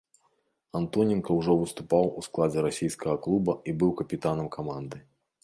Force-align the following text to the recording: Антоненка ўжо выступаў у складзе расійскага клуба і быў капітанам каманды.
Антоненка 0.77 1.31
ўжо 1.39 1.53
выступаў 1.63 2.09
у 2.21 2.23
складзе 2.29 2.65
расійскага 2.67 3.15
клуба 3.27 3.57
і 3.69 3.77
быў 3.85 3.95
капітанам 4.03 4.51
каманды. 4.59 4.97